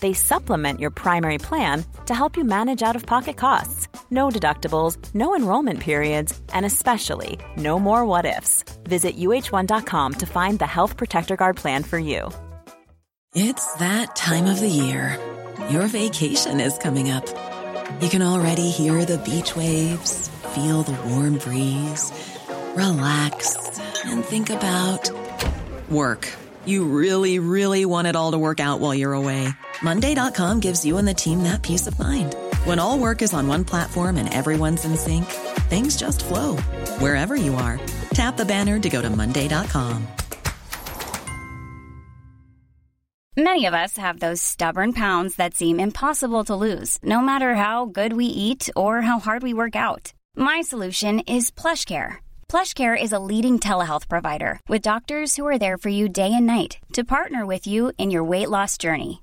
[0.00, 3.88] They supplement your primary plan to help you manage out of pocket costs.
[4.10, 8.64] No deductibles, no enrollment periods, and especially no more what ifs.
[8.84, 12.30] Visit uh1.com to find the Health Protector Guard plan for you.
[13.34, 15.18] It's that time of the year.
[15.70, 17.26] Your vacation is coming up.
[18.00, 22.12] You can already hear the beach waves, feel the warm breeze,
[22.74, 25.10] relax, and think about
[25.90, 26.32] work.
[26.64, 29.48] You really, really want it all to work out while you're away.
[29.82, 32.34] Monday.com gives you and the team that peace of mind.
[32.64, 35.26] When all work is on one platform and everyone's in sync,
[35.68, 36.56] things just flow
[36.98, 37.80] wherever you are.
[38.10, 40.06] Tap the banner to go to Monday.com.
[43.38, 47.84] Many of us have those stubborn pounds that seem impossible to lose, no matter how
[47.84, 50.14] good we eat or how hard we work out.
[50.34, 52.16] My solution is PlushCare.
[52.48, 56.46] PlushCare is a leading telehealth provider with doctors who are there for you day and
[56.46, 59.22] night to partner with you in your weight loss journey.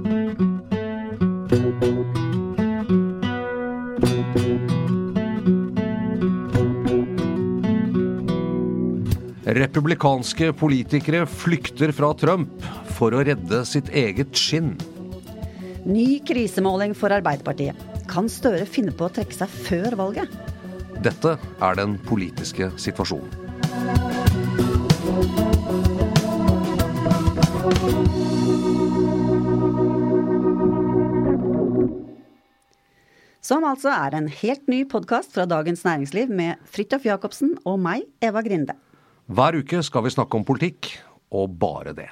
[9.51, 12.63] Republikanske politikere flykter fra Trump
[12.95, 14.77] for å redde sitt eget skinn.
[15.83, 17.75] Ny krisemåling for Arbeiderpartiet.
[18.07, 20.31] Kan Støre finne på å trekke seg før valget?
[21.03, 23.27] Dette er den politiske situasjonen.
[33.41, 38.07] Som altså er en helt ny podkast fra Dagens Næringsliv med Fridtjof Jacobsen og meg,
[38.23, 38.77] Eva Grinde.
[39.31, 40.89] Hver uke skal vi snakke om politikk,
[41.31, 42.09] og bare det.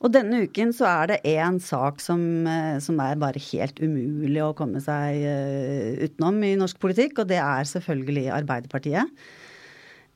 [0.00, 4.40] Og denne uken så er det én sak som, eh, som, er bare helt umulig
[4.40, 9.12] å komme seg uh, utenom i norsk politikk, og det er selvfølgelig Arbeiderpartiet.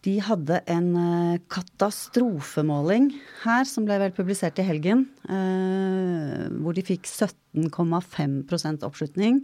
[0.08, 3.12] De hadde en uh, katastrofemåling
[3.44, 9.42] her som ble vel publisert i helgen, hvor de fikk 17,5 oppslutning.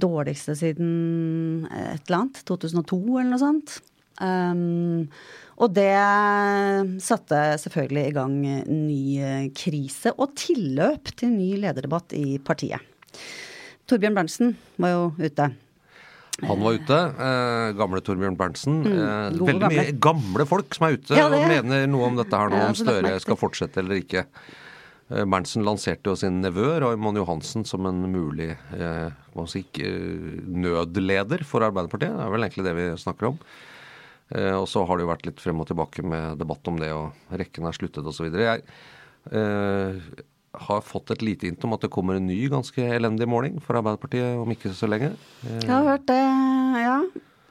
[0.00, 3.82] Dårligste siden et eller annet, 2002 eller noe sånt.
[4.22, 5.08] Um,
[5.54, 5.90] og det
[7.02, 8.36] satte selvfølgelig i gang
[8.66, 12.82] ny krise og tilløp til ny lederdebatt i partiet.
[13.86, 15.52] Torbjørn Berntsen var jo ute.
[16.42, 16.98] Han var ute.
[17.26, 18.80] Eh, gamle Torbjørn Berntsen.
[18.82, 19.70] Mm, eh, veldig gamle.
[19.70, 22.78] mye gamle folk som er ute ja, og mener noe om dette her nå, om
[22.78, 24.24] Støre skal fortsette eller ikke.
[25.12, 31.66] Eh, Berntsen lanserte jo sin nevø Raymond Johansen som en mulig eh, si, nødleder for
[31.66, 32.16] Arbeiderpartiet.
[32.16, 33.38] Det er vel egentlig det vi snakker om.
[34.32, 36.92] Eh, og så har det jo vært litt frem og tilbake med debatt om det,
[36.96, 38.30] og rekken er sluttet osv.
[38.32, 38.64] Jeg
[39.32, 40.14] eh,
[40.64, 43.80] har fått et lite hint om at det kommer en ny ganske elendig måling for
[43.80, 45.12] Arbeiderpartiet om ikke så lenge.
[45.44, 45.60] Eh.
[45.60, 46.20] Jeg har hørt det,
[46.84, 46.98] ja.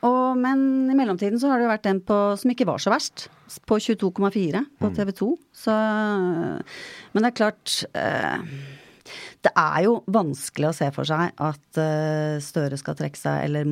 [0.04, 2.92] Og, men i mellomtiden så har det jo vært en på, som ikke var så
[2.92, 3.30] verst,
[3.70, 5.30] på 22,4 på TV 2.
[5.56, 5.76] Så
[7.14, 8.44] Men det er klart eh,
[9.44, 13.68] det er jo vanskelig å se for seg at uh, Støre skal trekke seg eller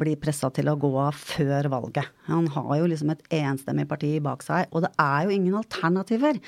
[0.00, 2.08] bli pressa til å gå av før valget.
[2.30, 6.40] Han har jo liksom et enstemmig parti bak seg, og det er jo ingen alternativer.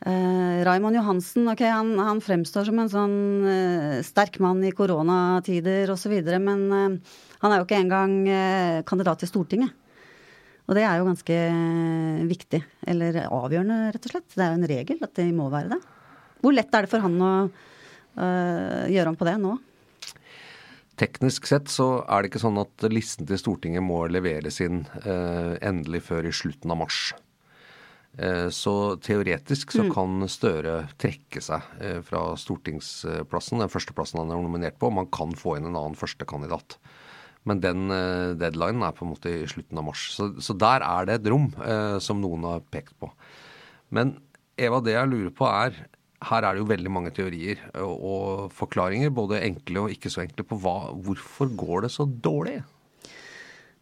[0.00, 5.92] Uh, Raymond Johansen, ok, han, han, fremstår som en sånn uh, sterk mann i koronatider
[5.92, 8.14] osv., men uh, han er jo ikke engang
[8.88, 9.74] kandidat til Stortinget.
[10.66, 11.34] Og det er jo ganske
[12.26, 12.58] viktig,
[12.90, 14.32] eller avgjørende, rett og slett.
[14.32, 15.78] Det er jo en regel at de må være det.
[16.42, 19.56] Hvor lett er det for han å uh, gjøre om på det nå?
[20.96, 25.56] Teknisk sett så er det ikke sånn at listen til Stortinget må leveres inn uh,
[25.60, 27.00] endelig før i slutten av mars.
[28.16, 29.90] Uh, så teoretisk så mm.
[29.92, 31.66] kan Støre trekke seg
[32.06, 34.92] fra stortingsplassen, den førsteplassen han er nominert på.
[34.92, 36.78] Man kan få inn en annen førstekandidat.
[37.46, 37.84] Men den
[38.40, 40.08] deadlinen er på en måte i slutten av mars.
[40.16, 41.44] Så, så der er det et rom
[42.02, 43.06] som noen har pekt på.
[43.94, 44.16] Men
[44.58, 45.76] Eva, det jeg lurer på er
[46.24, 50.46] her er det jo veldig mange teorier og forklaringer, både enkle og ikke så enkle,
[50.48, 52.62] på hva, hvorfor går det så dårlig?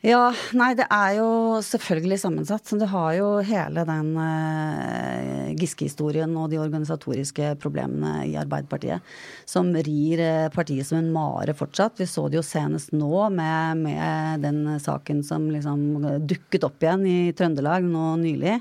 [0.04, 1.28] Ja, nei det er jo
[1.64, 2.68] selvfølgelig sammensatt.
[2.76, 9.00] Du har jo hele den eh, Giske-historien og de organisatoriske problemene i Arbeiderpartiet
[9.48, 11.96] som rir uh, partiet som en mare fortsatt.
[12.02, 17.06] Vi så det jo senest nå med, med den saken som liksom dukket opp igjen
[17.08, 18.58] i Trøndelag nå nylig.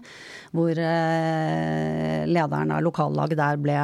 [0.53, 3.77] Hvor eh, lederen av lokallaget der ble,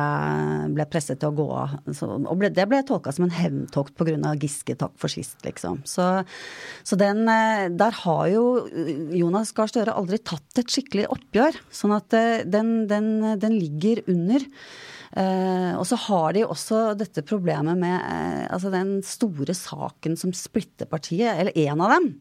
[0.78, 1.76] ble, presset til å gå av.
[1.90, 4.36] og ble, det ble tolka som en hevntokt pga.
[4.40, 5.82] Giske, takk for sist, liksom.
[5.90, 6.06] Så,
[6.86, 7.26] så den
[7.74, 8.44] der har jo
[9.16, 11.58] Jonas Gahr Støre aldri tatt et skikkelig oppgjør.
[11.74, 13.12] Sånn at eh, den, den,
[13.42, 14.48] den ligger under.
[15.10, 17.96] Og så har de også dette problemet med
[18.54, 22.12] altså den store saken som splitter partiet, eller én av dem.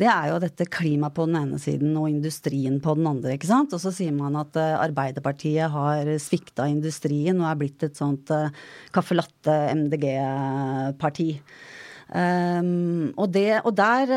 [0.00, 3.36] Det er jo dette klimaet på den ene siden og industrien på den andre.
[3.36, 3.76] ikke sant?
[3.76, 8.32] Og så sier man at Arbeiderpartiet har svikta industrien og er blitt et sånt
[8.96, 11.28] caffè latte MDG-parti.
[12.12, 14.10] Um, og, det, og der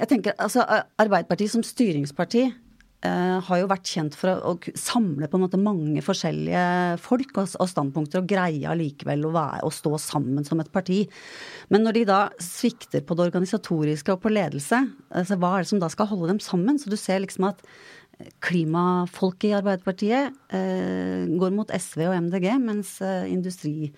[0.00, 0.64] Jeg tenker altså
[0.98, 2.46] Arbeiderpartiet som styringsparti
[3.06, 6.64] uh, har jo vært kjent for å, å, samle på en måte mange forskjellige
[7.04, 9.32] folk og, og standpunkter, og greie allikevel å,
[9.66, 11.02] å, stå sammen som et parti.
[11.72, 15.72] Men når de da svikter på det organisatoriske og på ledelse, altså, hva er det
[15.72, 16.80] som da skal holde dem sammen?
[16.80, 17.64] Så du ser liksom at
[18.44, 23.92] klimafolket i Arbeiderpartiet uh, går mot SV og MDG, mens uh, industri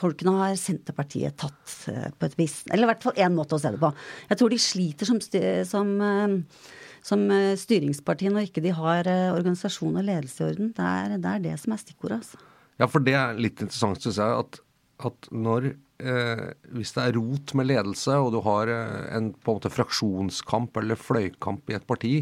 [0.00, 3.62] folkene har Senterpartiet tatt eh, på et vis Eller i hvert fall én måte å
[3.62, 3.90] se det på.
[4.30, 5.20] Jeg tror de sliter som,
[5.68, 6.70] som, eh,
[7.06, 10.72] som eh, styringsparti når ikke de har eh, organisasjon og ledelse i orden.
[10.76, 12.42] Det er, det er det, som er stikkordet, altså.
[12.80, 14.60] Ja, for det er litt interessant, syns jeg, at,
[15.04, 19.60] at når eh, Hvis det er rot med ledelse, og du har en på en
[19.60, 22.14] måte fraksjonskamp eller fløykamp i et parti,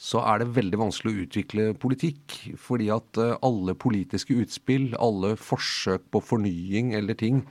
[0.00, 2.38] så er det veldig vanskelig å utvikle politikk.
[2.60, 7.44] Fordi at eh, alle politiske utspill, alle forsøk på fornying eller ting,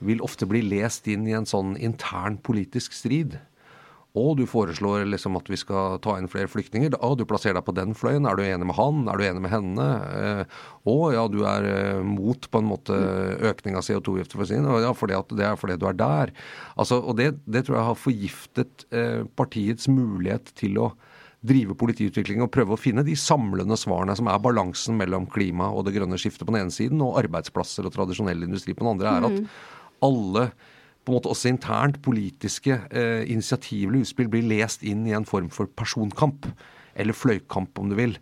[0.00, 3.36] vil ofte bli lest inn i en sånn intern politisk strid.
[4.18, 6.96] Og du foreslår liksom at vi skal ta inn flere flyktninger.
[6.98, 8.26] Å, du plasserer deg på den fløyen.
[8.26, 9.04] Er du enig med han?
[9.06, 9.86] Er du enig med henne?
[10.18, 10.56] Eh,
[11.14, 12.96] ja, du er eh, mot på en måte
[13.52, 14.66] økning av CO2-gifter for sin.
[14.82, 16.34] Ja, fordi det er fordi du er der.
[16.74, 20.90] Altså, og det, det tror jeg har forgiftet eh, partiets mulighet til å
[21.40, 25.86] drive politiutvikling og prøve å finne de samlende svarene som er balansen mellom klima og
[25.86, 29.14] det grønne skiftet på den ene siden, og arbeidsplasser og tradisjonell industri på den andre,
[29.14, 29.48] er at mm.
[30.04, 30.50] alle
[31.00, 35.24] på en måte også internt politiske eh, initiativer eller utspill blir lest inn i en
[35.28, 36.48] form for personkamp.
[37.00, 38.18] Eller fløykamp, om du vil.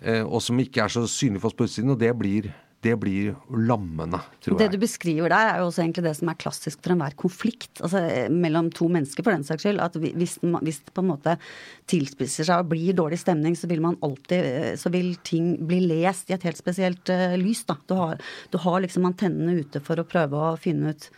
[0.00, 1.90] Eh, og som ikke er så synlig for oss på utsiden.
[1.90, 4.60] Og det blir det blir lammende, tror jeg.
[4.62, 7.82] Det du beskriver der, er jo også egentlig det som er klassisk for enhver konflikt.
[7.84, 8.00] Altså
[8.32, 9.82] mellom to mennesker, for den saks skyld.
[9.84, 11.36] At hvis, hvis det på en måte
[11.92, 16.30] tilspisser seg og blir dårlig stemning, så vil man alltid Så vil ting bli lest
[16.30, 17.76] i et helt spesielt uh, lys, da.
[17.84, 21.10] Du har, du har, liksom antennene ute for å prøve å finne ut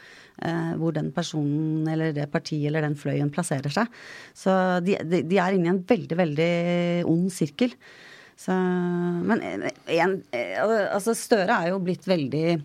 [0.43, 4.01] uh, hvor den personen eller det partiet eller den fløyen plasserer seg.
[4.35, 4.51] Så
[4.83, 6.55] de, de, de er inne i en veldig, veldig
[7.13, 7.79] ond sirkel.
[8.43, 8.55] Så,
[9.23, 9.43] men
[9.87, 12.57] en, altså Støre er jo blitt veldig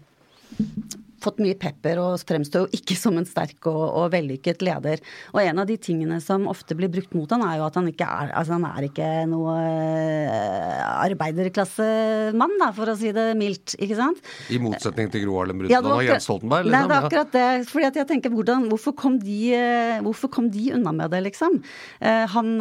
[1.23, 5.01] fått mye pepper og fremstår jo ikke som en sterk og, og, vellykket leder.
[5.33, 7.89] Og en av de tingene som ofte blir brukt mot han er jo at han
[7.91, 13.75] ikke er, altså han er ikke noe uh, arbeiderklassemann, da, for å si det mildt.
[13.79, 14.21] ikke sant?
[14.53, 16.67] I motsetning til Gro Harlem Brundtland ja, og Jens Stoltenberg?
[16.67, 16.77] Liksom.
[16.77, 17.47] Nei, det er akkurat det.
[17.71, 21.23] fordi at jeg tenker, hvordan, hvorfor, kom de, uh, hvorfor kom de unna med det,
[21.27, 21.59] liksom?
[22.01, 22.53] Uh, han,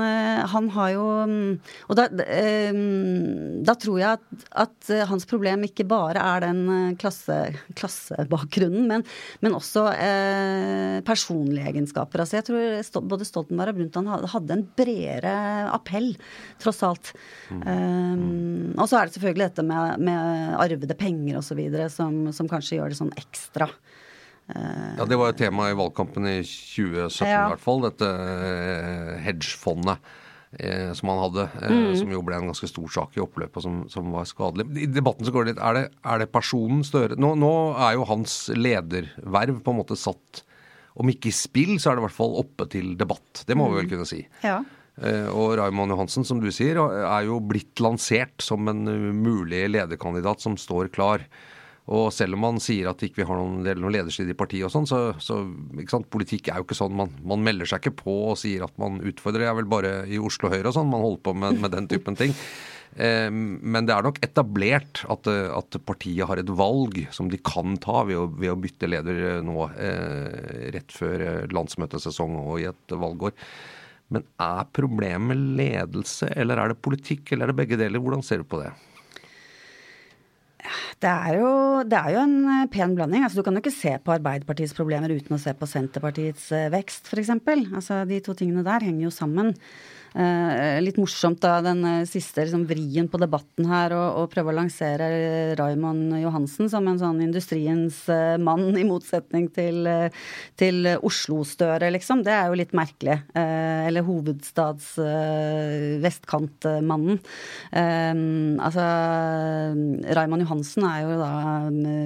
[0.50, 1.34] han, har jo um,
[1.90, 7.36] Og da, da tror jeg at, at, hans problem ikke bare er den klasse,
[7.78, 9.04] klassebakgrunnen bakgrunnen, men,
[9.40, 12.22] men også eh, personlige egenskaper.
[12.22, 15.34] Altså jeg tror både Stoltenberg og Brundtland hadde en bredere
[15.74, 16.14] appell,
[16.62, 17.12] tross alt.
[17.50, 17.62] Mm.
[17.66, 21.62] Um, og så er det selvfølgelig dette med, med arvede penger osv.
[21.92, 23.68] Som, som kanskje gjør det sånn ekstra.
[24.46, 27.48] Ja, Det var et tema i valgkampen i 2017 ja.
[27.48, 30.12] i hvert fall, dette eh, hedgefondet
[30.52, 31.96] eh, som han hadde, eh, mm.
[32.00, 34.68] som jo ble en ganske stor sak i oppløpet, som, som var skadelig.
[34.84, 37.52] I debatten så går det litt Er det, er det personen Støre nå, nå,
[37.88, 40.42] er jo hans lederverv på en måte satt
[40.96, 43.44] Om ikke i spill, så er det i hvert fall oppe til debatt.
[43.46, 43.72] Det må mm.
[43.72, 43.92] vi vel mm.
[43.94, 44.22] kunne si.
[44.46, 44.60] Ja.
[44.96, 48.86] Eh, og Raymond Johansen, som du sier, er jo blitt lansert som en
[49.20, 51.26] mulig lederkandidat som står klar.
[51.86, 54.72] Og selv om man sier at ikke vi har noen, noen lederside i partiet og
[54.74, 55.38] sånn, så, så
[56.10, 56.96] politikk er jo ikke sånn.
[56.98, 59.44] Man, man, melder seg ikke på og sier at man utfordrer.
[59.44, 61.86] Det er vel bare i Oslo Høyre og sånn man holder på med, med den
[61.92, 62.34] typen ting.
[62.96, 67.78] Eh, men det er nok etablert at, at, partiet har et valg som de kan
[67.82, 72.98] ta ved å, ved å bytte leder nå eh, rett før landsmøtesesong og i et
[72.98, 73.36] valgår.
[74.10, 78.02] Men er problemet ledelse, eller er det politikk, eller er det begge deler?
[78.02, 78.74] Hvordan ser du på det?
[81.02, 81.50] Det er, jo,
[81.88, 83.26] det er jo en eh, pen blanding.
[83.26, 86.70] Altså, du kan jo ikke se på Arbeiderpartiets problemer uten å se på Senterpartiets eh,
[86.74, 87.34] vekst, f.eks.
[87.36, 89.54] Altså, de to tingene der henger jo sammen.
[90.16, 94.56] Uh, litt morsomt da, den uh, siste liksom, vrien på debatten her, å prøve å
[94.56, 95.10] lansere
[95.58, 99.84] Raymond Johansen som en sånn industriens uh, mann, i motsetning til,
[100.56, 102.24] til Oslo-Støre, liksom.
[102.24, 103.18] Det er jo litt merkelig.
[103.36, 104.94] eller hovedstads
[106.02, 107.20] vestkantmannen.
[107.72, 108.84] altså,
[110.16, 111.32] Raymond Johansen er jo da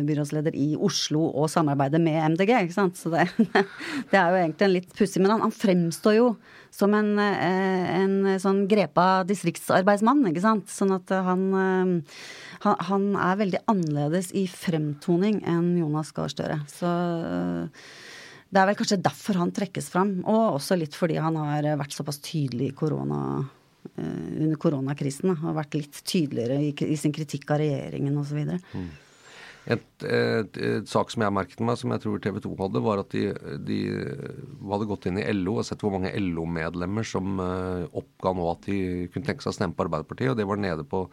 [0.08, 2.98] byrådsleder i Oslo og samarbeider med MDG, ikke sant.
[2.98, 3.28] Så det,
[4.10, 6.32] det er jo egentlig en litt pussig Men han, han fremstår jo
[6.70, 10.70] som en, eh, en sånn grepa distriktsarbeidsmann, ikke sant.
[10.70, 12.16] Sånn at han, eh,
[12.64, 16.60] han, han er veldig annerledes i fremtoning enn Jonas Gahr Støre.
[16.70, 17.84] Så eh,
[18.50, 21.94] det er vel kanskje derfor han trekkes fram, og også litt fordi han har vært
[21.94, 23.44] såpass tydelig korona,
[24.00, 25.36] under koronakrisen.
[25.40, 28.42] Har vært litt tydeligere i, i sin kritikk av regjeringen osv.
[28.74, 28.90] Mm.
[29.68, 33.02] Et, et, et, sak som jeg merket meg, som jeg tror TV 2 hadde, var
[33.02, 33.26] at de,
[33.66, 33.80] de
[34.72, 38.70] hadde gått inn i LO og sett hvor mange LO-medlemmer som uh, oppga nå at
[38.70, 38.78] de
[39.12, 41.04] kunne tenke seg å stemme på Arbeiderpartiet, og det var nede på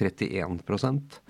[0.00, 0.62] 31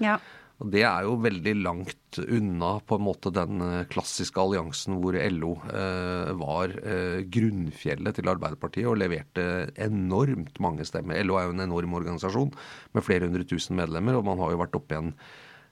[0.05, 0.21] ja.
[0.61, 5.17] Og Det er jo veldig langt unna på en måte den eh, klassiske alliansen hvor
[5.17, 11.23] LO eh, var eh, grunnfjellet til Arbeiderpartiet og leverte enormt mange stemmer.
[11.25, 12.53] LO er jo en enorm organisasjon
[12.93, 15.15] med flere hundre tusen medlemmer, og man har jo vært oppe igjen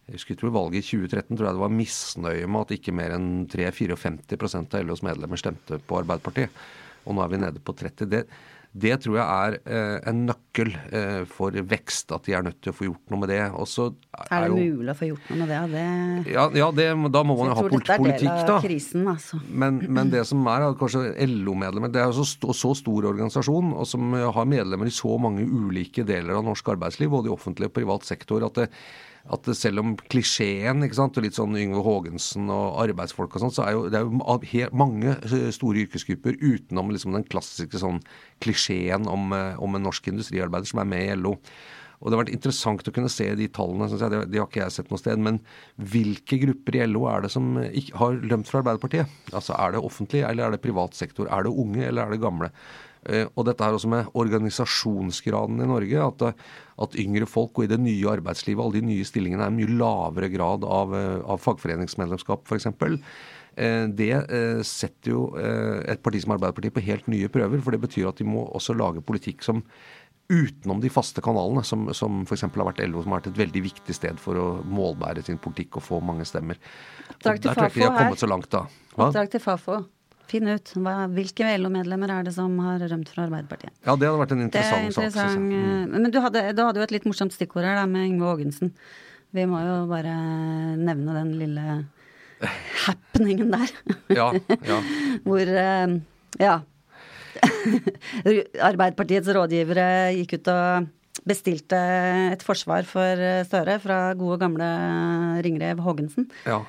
[0.08, 3.12] jeg husker tror valget i 2013 tror jeg det var misnøye med at ikke mer
[3.18, 6.62] enn 3-54 av LOs medlemmer stemte på Arbeiderpartiet.
[7.04, 8.08] Og nå er vi nede på 30.
[8.08, 8.22] Det,
[8.72, 12.72] det tror jeg er eh, en nøkkel eh, for vekst, at de er nødt til
[12.72, 13.40] å få gjort noe med det.
[13.52, 15.60] Også er, er det jo, mulig å få gjort noe med det?
[15.74, 18.60] det ja, ja det, da må man jo ha politikk, da.
[18.64, 19.40] Krisen, altså.
[19.48, 23.88] men, men, det som er kanskje LO-medlemmer Det er jo så, så, stor organisasjon, og
[23.92, 27.76] som har medlemmer i så mange ulike deler av norsk arbeidsliv, både i offentlig og
[27.76, 28.72] privat sektor, at det,
[29.28, 33.54] at selv om klisjeen ikke sant, og litt sånn Yngve Haagensen og arbeidsfolk og sånn,
[33.54, 38.00] så er jo det er jo mange eh, store yrkesgrupper utenom liksom den klassiske sånn
[38.44, 41.36] klisjeen om, eh, om, en norsk industriarbeider som er med i LO.
[41.98, 43.88] Og Det har vært interessant å kunne se de tallene.
[43.90, 44.12] Synes jeg.
[44.12, 45.18] Det, de har ikke jeg sett noe sted.
[45.18, 45.40] Men
[45.82, 49.16] hvilke grupper i LO er det som ikke har lømt fra Arbeiderpartiet?
[49.32, 51.26] Altså Er det offentlig, eller er det privat sektor?
[51.26, 52.52] Er det unge, eller er det gamle?
[53.08, 56.04] Eh, og dette er også med organisasjonsgraden i Norge.
[56.04, 56.44] At,
[56.84, 59.78] at, yngre folk og i det nye arbeidslivet, alle de nye stillingene, er en mye
[59.80, 62.68] lavere grad av, eh, av fagforeningsmedlemskap, f.eks.
[63.58, 64.12] Eh, det
[64.68, 67.64] setter jo et parti som Arbeiderpartiet på helt nye prøver.
[67.64, 69.64] For det betyr at de må også lage politikk som
[70.28, 72.44] utenom de faste kanalene, som, som f.eks.
[72.44, 75.80] har vært LO, som har vært et veldig viktig sted for å målbære sin politikk
[75.80, 76.60] og få mange stemmer.
[77.08, 78.66] Oppdrag til Fafo her.
[78.98, 79.78] Oppdrag til Fafo
[80.28, 83.72] finne ut hva, hvilke LO-medlemmer er det som har rømt fra Arbeiderpartiet.
[83.84, 85.42] Ja, det hadde vært en interessant, interessant sak.
[85.42, 85.94] Mm.
[85.94, 88.72] Men du hadde, du hadde, jo et litt morsomt stikkord her da, med Yngve Ågensen.
[89.36, 90.14] Vi må jo bare
[90.80, 91.68] nevne den lille
[92.86, 93.72] happeningen der.
[94.18, 94.32] Ja,
[94.64, 94.82] ja.
[95.26, 95.98] Hvor eh,
[96.40, 96.60] Ja.
[98.68, 100.88] Arbeiderpartiets rådgivere gikk ut og
[101.28, 101.78] bestilte
[102.32, 104.68] et forsvar for Støre fra gode, gamle
[105.44, 106.28] Ringrev Haagensen.
[106.46, 106.62] Ja.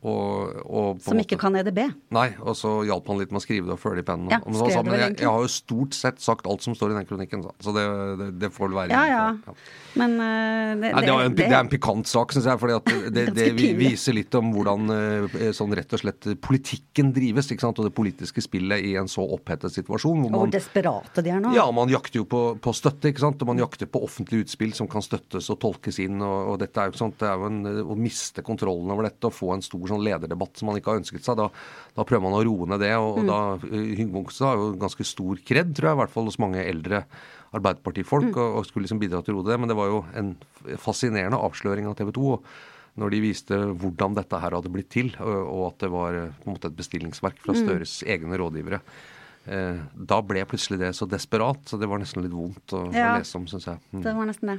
[0.00, 1.84] Og, og Som ikke kan EDB?
[2.16, 4.32] Nei, og så hjalp han litt med å skrive det og føle i pennen.
[4.32, 7.44] Ja, men jeg, jeg, har jo stort sett sagt alt som står i den kronikken,
[7.62, 7.84] så det,
[8.18, 9.26] det, det får være Ja, ja.
[9.46, 9.54] ja.
[10.00, 12.72] Men uh, det, Nei, det, er en, det, er en pikant sak, syns jeg.
[12.78, 13.46] at det,
[13.82, 17.52] viser litt om hvordan uh, sånn rett og slett politikken drives.
[17.52, 20.24] ikke sant, Og det politiske spillet i en så opphetet situasjon.
[20.24, 21.52] Hvor, man, hvor desperate de er nå.
[21.54, 23.12] Ja, man jakter jo på, på, støtte.
[23.12, 26.18] og Man jakter på offentlige utspill som kan støttes og tolkes inn.
[26.24, 29.28] og, og dette er jo sant, det er jo en, Å miste kontrollen over dette
[29.28, 31.48] og få en stor sånn lederdebatt som man ikke har ønsket seg, da,
[31.96, 32.92] da prøver man å roe ned det.
[32.96, 33.22] og, mm.
[33.22, 36.64] og da, Hyngvokstad har jo ganske stor kred, tror jeg, i hvert fall hos mange
[36.64, 37.04] eldre
[37.52, 38.36] Arbeiderpartifolk, mm.
[38.40, 39.58] og, og, skulle liksom bidra til å roe det.
[39.60, 40.34] Men det var jo en
[40.80, 42.36] fascinerende avsløring av TV 2.
[43.02, 46.56] Når de viste hvordan dette her hadde blitt til, og at det var på en
[46.56, 47.60] måte et bestillingsverk fra mm.
[47.60, 48.08] Støres mm.
[48.14, 48.80] egne rådgivere.
[49.44, 53.10] Eh, da ble plutselig det så desperat, så det var nesten litt vondt å, ja,
[53.10, 53.80] å lese om, syns jeg.
[53.90, 54.02] Mm.
[54.04, 54.58] Det var nesten det.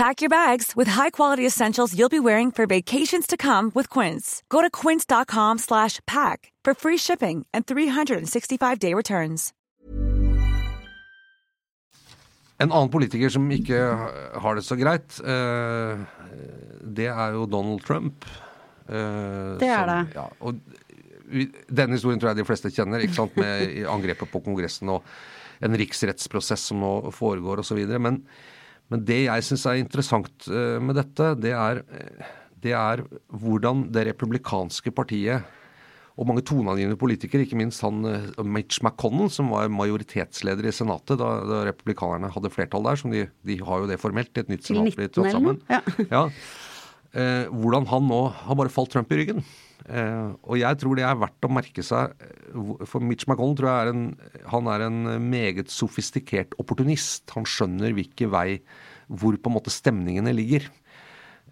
[0.00, 4.42] Pack your bags with high-quality essentials you'll be wearing for vacations to come with Quince.
[4.48, 9.52] Go to quince.com slash pack for free shipping and 365-day returns.
[12.60, 13.80] En annen politiker som ikke
[14.40, 15.18] har det så greit,
[16.96, 18.24] det er jo Donald Trump.
[18.88, 20.16] Uh, det er som, det.
[20.16, 20.54] Ja, og
[21.68, 25.04] Denne historien tror jeg de fleste kjenner, ikke sant, med angrepet på Kongressen og
[25.60, 27.84] en riksrettsprosess som nå foregår osv.
[28.00, 28.22] Men,
[28.90, 31.82] men det jeg syns er interessant eh, med dette, det er,
[32.60, 35.46] det er hvordan det republikanske partiet
[36.20, 41.16] og mange toneangivende politikere, ikke minst han uh, Mitch McConnell, som var majoritetsleder i Senatet
[41.20, 44.68] da, da republikanerne hadde flertall der, som de, de, har jo det formelt et nytt
[44.68, 45.62] senat blir trådt sammen.
[45.70, 45.80] Ja.
[46.10, 46.24] ja.
[47.10, 49.40] Eh, hvordan han nå har bare falt Trump i ryggen.
[49.90, 53.70] Eh, og jeg tror det er verdt å merke seg eh, For Mitch McConnell tror
[53.72, 54.04] jeg er en,
[54.52, 57.26] han er en meget sofistikert opportunist.
[57.34, 58.48] Han skjønner hvilken vei
[59.10, 60.68] hvor på en måte stemningene ligger.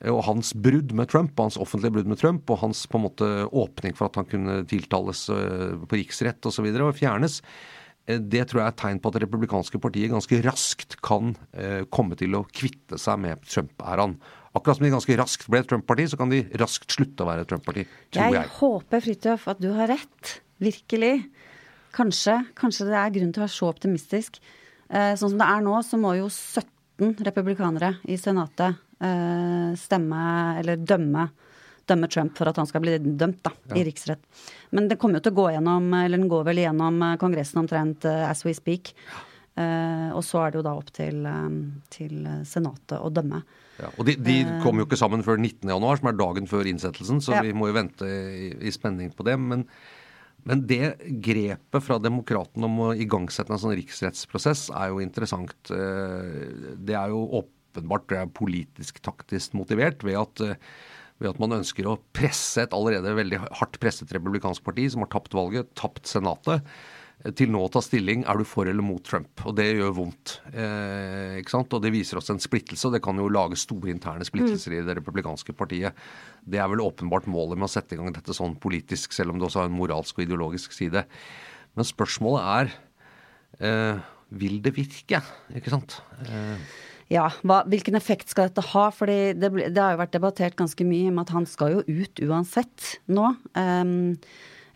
[0.03, 3.07] Eh, og hans brudd med Trump, hans offentlige brudd med Trump, og hans på en
[3.09, 6.69] måte åpning for at han kunne tiltales eh, på riksrett osv.
[6.69, 7.41] Og, så og fjernes,
[8.07, 11.35] eh, det tror jeg er et tegn på at det republikanske partiet ganske raskt kan
[11.95, 14.19] komme til å kvitte seg med Trump-æraen.
[14.57, 17.45] Akkurat som de ganske raskt ble et Trump-parti, så kan de raskt slutte å være
[17.45, 17.85] et Trump-parti,
[18.17, 18.35] jeg.
[18.35, 20.35] Jeg håper, Fridtjof, at du har rett.
[20.63, 21.15] Virkelig.
[21.95, 22.41] Kanskje.
[22.59, 24.41] Kanskje det er grunn til å være så optimistisk.
[24.89, 30.21] Sånn som det er nå, så må jo 17 republikanere i Senatet Eh, stemme
[30.59, 31.29] eller dømme,
[31.87, 33.77] dømme Trump for at han skal bli dømt da, ja.
[33.79, 34.25] i riksrett.
[34.75, 37.63] Men det kommer jo til å gå gjennom, eller den går vel gjennom eh, Kongressen
[37.63, 38.95] omtrent as we speak.
[39.59, 41.25] Og så er det jo da opp til,
[41.91, 43.41] til Senatet å dømme.
[43.79, 47.23] Ja, og De, de kommer jo ikke sammen før 19.1, som er dagen før innsettelsen,
[47.25, 47.45] så ja.
[47.47, 49.37] vi må jo vente i, i spenning på det.
[49.39, 49.67] Men,
[50.49, 55.55] men det grepet fra demokratene om å igangsette en sånn riksrettsprosess er jo interessant.
[55.69, 60.57] Det er jo åpenbart åpenbart er politisk taktisk motivert ved at, eh,
[61.19, 65.11] ved at man ønsker å presse et allerede veldig hardt presset republikansk parti som har
[65.11, 66.63] tapt valget, tapt Senatet, eh,
[67.35, 69.43] til nå å ta stilling er du for eller mot Trump.
[69.51, 70.37] Og det gjør vondt.
[70.53, 71.75] Eh, ikke sant?
[71.75, 74.79] Og det viser oss en splittelse, og det kan jo lage store interne splittelser mm.
[74.79, 75.99] i det republikanske partiet.
[76.47, 79.41] Det er vel åpenbart målet med å sette i gang dette sånn politisk, selv om
[79.41, 81.03] det også har en moralsk og ideologisk side.
[81.75, 82.77] Men spørsmålet er
[83.67, 84.07] eh,
[84.39, 85.23] vil det virke?
[85.59, 85.99] Ikke sant?
[86.23, 86.71] Eh,
[87.13, 88.85] ja, hva, hvilken effekt skal dette ha?
[88.95, 92.23] Fordi det, det, har jo vært debattert ganske mye om at han skal jo ut
[92.29, 93.33] uansett nå.
[93.59, 94.15] Um,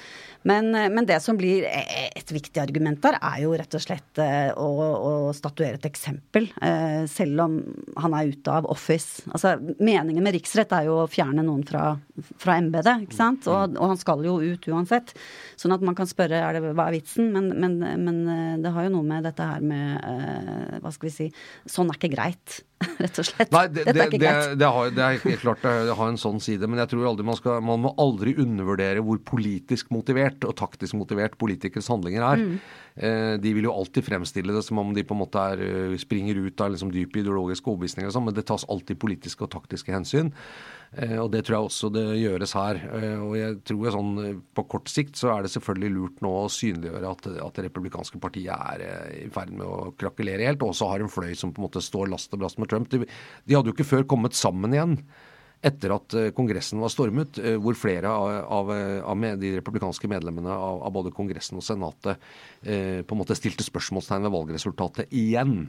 [0.43, 1.83] Men, eh, men, det som blir e,
[2.17, 6.49] et viktig argument der, er jo rett og slett eh, å, å statuere et eksempel.
[6.63, 7.59] Eh, selv om
[7.99, 9.27] han er ute av office.
[9.33, 11.91] Altså, meningen med riksrett er jo å fjerne noen fra,
[12.39, 13.51] fra embetet, ikke sant.
[13.51, 15.15] Og, og, han skal jo ut uansett.
[15.59, 18.87] Sånn at man kan spørre er det, hva er vitsen, men, men, men det har
[18.87, 21.27] jo noe med dette her med Hva skal vi si
[21.69, 22.61] Sånn er ikke greit.
[23.03, 23.51] rett og slett.
[23.55, 26.68] Nei, det, det, det, det, har, det er helt klart det har en sånn side,
[26.69, 30.97] men jeg tror aldri man skal Man må aldri undervurdere hvor politisk motivert og taktisk
[30.99, 32.45] motivert politikers handlinger er.
[32.45, 32.59] Mm.
[32.99, 35.97] Eh, de vil jo alltid fremstille det som om de på en måte er, eh,
[36.01, 39.93] springer ut av liksom ideologiske ideologisk overbevisning, sånn, men det tas alltid politiske og taktiske
[39.93, 40.33] hensyn.
[40.97, 42.75] Eh, og Det tror jeg også det gjøres her.
[43.23, 47.11] Og jeg tror sånn På kort sikt så er det selvfølgelig lurt nå å synliggjøre
[47.11, 51.01] at, at det republikanske partiet er i ferd med å krakelere helt, og også har
[51.01, 52.89] en fløy som på en måte står last og brast med Trump.
[52.89, 54.99] De, de hadde jo ikke før kommet sammen igjen
[55.65, 58.71] etter at Kongressen var stormet, hvor flere av, av,
[59.11, 62.17] av de republikanske medlemmene av, av, både Kongressen og Senatet
[62.63, 65.69] eh, på en måte stilte spørsmålstegn ved valgresultatet igjen.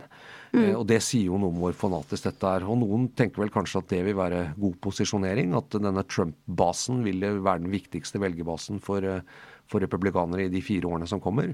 [0.52, 0.62] Mm.
[0.62, 2.66] Eh, og det sier jo noe om hvor fanatisk dette er.
[2.70, 5.54] Og noen tenker vel kanskje at det vil være god posisjonering.
[5.58, 9.22] At denne Trump-basen vil være den viktigste velgerbasen for, eh,
[9.70, 11.54] for republikanere i de fire årene som kommer.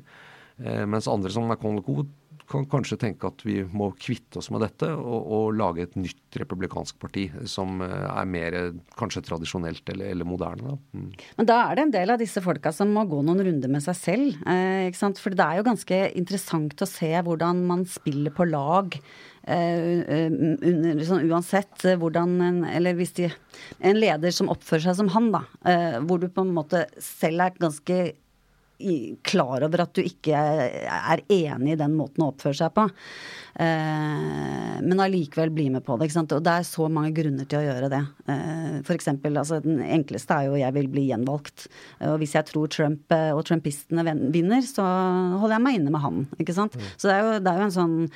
[0.58, 2.06] Eh, mens andre som McConnell Co.
[2.50, 6.38] kan kanskje tenke at vi må kvitte oss med dette og, og, lage et nytt
[6.40, 8.58] republikansk parti som er mer
[9.00, 10.76] kanskje tradisjonelt eller, eller moderne.
[10.76, 11.00] Da.
[11.00, 11.12] Mm.
[11.40, 13.84] Men da er det en del av disse folka som må gå noen runder med
[13.86, 14.42] seg selv.
[14.48, 15.22] Eh, ikke sant?
[15.22, 18.98] For det er jo ganske interessant å se hvordan man spiller på lag.
[19.46, 23.28] Uh, uh, sånn, uansett hvordan en Eller hvis de
[23.78, 25.44] En leder som oppfører seg som han, da.
[25.62, 28.00] Uh, hvor du på en måte selv er ganske
[29.26, 32.88] klar over at du ikke er enig i den måten å oppføre seg på.
[33.56, 36.10] Eh, men allikevel bli med på det.
[36.10, 36.34] ikke sant?
[36.36, 38.02] Og det er så mange grunner til å gjøre det.
[38.32, 41.68] Eh, for eksempel, altså Den enkleste er jo 'jeg vil bli gjenvalgt'.
[42.02, 44.84] Og hvis jeg tror Trump eh, og trumpistene vinner, så
[45.40, 46.28] holder jeg meg inne med han.
[46.40, 46.76] ikke sant?
[46.76, 46.82] Mm.
[46.98, 48.10] Så det er, jo, det er jo en sånn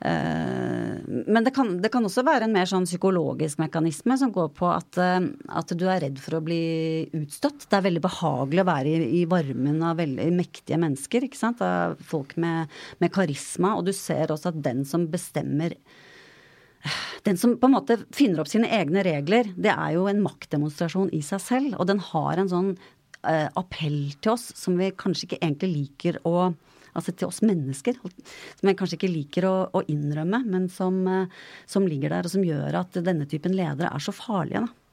[0.00, 4.66] Men det kan, det kan, også være en mer sånn psykologisk mekanisme som går på
[4.72, 7.68] at, at du er redd for å bli utstøtt.
[7.68, 11.26] Det er veldig behagelig å være i, i varmen av veldig mektige mennesker.
[11.26, 11.62] ikke sant?
[11.64, 12.70] Av folk med,
[13.02, 13.76] med karisma.
[13.78, 15.76] Og du ser også at den som bestemmer
[17.26, 21.12] den som på en måte finner opp sine egne regler, det er jo en maktdemonstrasjon
[21.16, 21.76] i seg selv.
[21.76, 26.20] Og den har en sånn uh, appell til oss som vi kanskje ikke egentlig liker
[26.28, 26.52] å
[26.90, 27.94] Altså til oss mennesker.
[28.02, 32.32] Som jeg kanskje ikke liker å, å innrømme, men som, uh, som, ligger der, og
[32.32, 34.64] som gjør at denne typen ledere er så farlige.
[34.64, 34.89] da.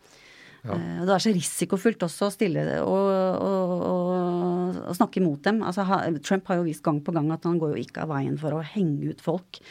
[0.68, 0.78] Ja.
[0.78, 3.12] Uh, det er så risikofullt også å stille og,
[3.44, 5.62] og, og, og snakke imot dem.
[5.66, 5.86] Altså,
[6.26, 8.58] Trump har jo vist gang på gang at han går jo ikke av veien for
[8.58, 9.62] å henge ut folk.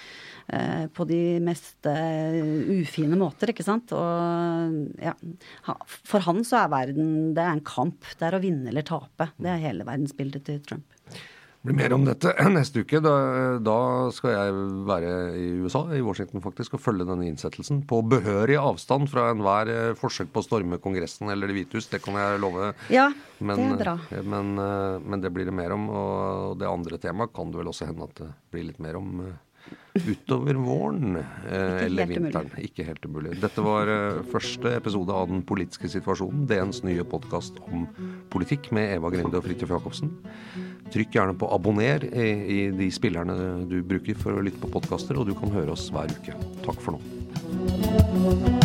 [0.46, 2.36] Eh, på de mest eh,
[2.78, 3.90] ufine måter, ikke sant.
[3.96, 5.14] Og ja,
[6.06, 8.06] for han så er verden det er en kamp.
[8.14, 9.32] Det er å vinne eller tape.
[9.42, 10.95] Det er hele verdensbildet til Trump.
[11.66, 13.00] Det blir mer om dette neste uke.
[13.02, 13.12] Da,
[13.58, 13.78] da,
[14.14, 14.52] skal jeg
[14.86, 17.80] være i USA, i Washington faktisk, og følge denne innsettelsen.
[17.90, 21.90] På behørig avstand fra enhver eh, forsøk på å storme Kongressen eller Det hvite hus.
[21.90, 22.70] Det kan jeg love.
[22.94, 23.08] Ja,
[23.40, 23.96] men, det er bra.
[24.22, 25.90] Men, men, det blir det mer om.
[25.90, 29.26] Og det andre temaet kan det vel også hende at det blir litt mer om
[30.04, 32.50] utover våren eh, eller vinteren.
[32.50, 32.64] Umulig.
[32.70, 33.36] Ikke helt umulig.
[33.40, 37.86] Dette var eh, første episode av Den politiske situasjonen, DNs nye podkast om
[38.32, 40.12] politikk med Eva Grinde og Fridtjof Jacobsen.
[40.94, 45.18] Trykk gjerne på abonner i, i de spillerne du bruker for å lytte på podkaster,
[45.18, 46.36] og du kan høre oss hver uke.
[46.66, 48.64] Takk for nå.